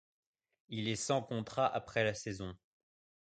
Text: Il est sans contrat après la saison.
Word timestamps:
Il 0.69 0.87
est 0.87 0.95
sans 0.95 1.21
contrat 1.21 1.67
après 1.67 2.03
la 2.03 2.15
saison. 2.15 2.55